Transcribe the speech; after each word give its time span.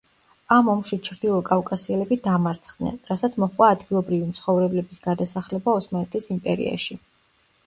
ამ 0.53 0.69
ომში 0.71 0.97
ჩრდილო 1.07 1.41
კავკასიელები 1.49 2.17
დამარცხდნენ, 2.29 2.97
რასაც 3.11 3.35
მოჰყვა 3.45 3.69
ადგილობრივი 3.75 4.31
მცხოვრებლების 4.33 5.05
გადასახლება 5.11 5.79
ოსმალეთის 5.83 6.33
იმპერიაში. 6.39 7.01